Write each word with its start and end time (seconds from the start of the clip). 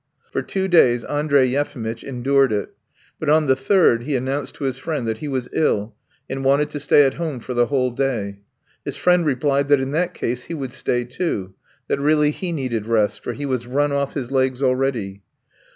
For 0.31 0.41
two 0.41 0.67
days 0.67 1.03
Andrey 1.03 1.45
Yefimitch 1.49 2.03
endured 2.03 2.51
it, 2.51 2.73
but 3.19 3.29
on 3.29 3.45
the 3.45 3.55
third 3.55 4.01
he 4.01 4.15
announced 4.15 4.55
to 4.55 4.63
his 4.63 4.79
friend 4.79 5.07
that 5.07 5.19
he 5.19 5.27
was 5.27 5.47
ill 5.53 5.93
and 6.27 6.43
wanted 6.43 6.71
to 6.71 6.79
stay 6.79 7.05
at 7.05 7.13
home 7.13 7.39
for 7.39 7.53
the 7.53 7.67
whole 7.67 7.91
day; 7.91 8.39
his 8.83 8.97
friend 8.97 9.27
replied 9.27 9.67
that 9.67 9.79
in 9.79 9.91
that 9.91 10.15
case 10.15 10.45
he 10.45 10.55
would 10.55 10.73
stay 10.73 11.03
too 11.05 11.53
that 11.87 11.99
really 11.99 12.31
he 12.31 12.51
needed 12.51 12.87
rest, 12.87 13.23
for 13.23 13.33
he 13.33 13.45
was 13.45 13.67
run 13.67 13.91
off 13.91 14.15
his 14.15 14.31
legs 14.31 14.63
already. 14.63 15.21